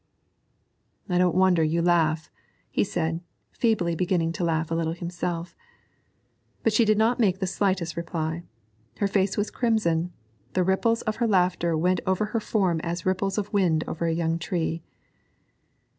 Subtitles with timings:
[1.09, 2.31] 'I don't wonder you laugh,'
[2.71, 5.57] he said, feebly beginning to laugh himself a little.
[6.63, 8.41] But she did not make the slightest reply.
[8.97, 10.11] Her face was crimson;
[10.53, 14.11] the ripples of her laughter went over her form as ripples of wind over a
[14.11, 14.81] young tree.